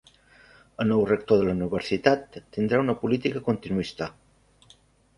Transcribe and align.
El 0.83 0.89
nou 0.91 1.03
rector 1.09 1.43
de 1.43 1.47
la 1.51 1.55
universitat 1.59 2.41
tindrà 2.57 2.83
una 2.87 2.99
política 3.05 3.45
continuista 3.53 4.13